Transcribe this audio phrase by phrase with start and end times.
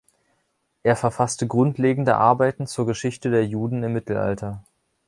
[0.81, 4.63] Er verfasste grundlegende Arbeiten zur Geschichte der Juden im Mittelalter.